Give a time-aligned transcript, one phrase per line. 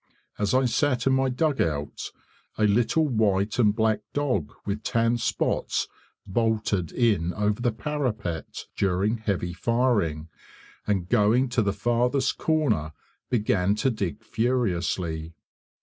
[0.39, 2.11] As I sat in my dugout
[2.57, 5.87] a little white and black dog with tan spots
[6.25, 10.27] bolted in over the parapet, during heavy firing,
[10.87, 12.93] and going to the farthest corner
[13.29, 15.35] began to dig furiously.